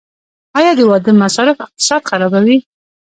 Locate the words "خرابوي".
2.09-2.57